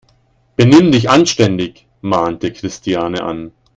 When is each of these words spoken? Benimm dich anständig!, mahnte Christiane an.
Benimm 0.55 0.91
dich 0.91 1.11
anständig!, 1.11 1.85
mahnte 2.01 2.51
Christiane 2.51 3.21
an. 3.21 3.51